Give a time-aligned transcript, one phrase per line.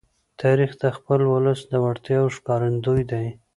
[0.41, 3.27] تاریخ د خپل ولس د وړتیاو ښکارندوی دی.